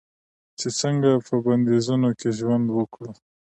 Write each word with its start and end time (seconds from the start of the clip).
چې 0.59 0.67
څنګه 0.79 1.11
په 1.27 1.35
بندیزونو 1.45 2.09
کې 2.19 2.29
ژوند 2.39 2.65
وکړو. 2.71 3.09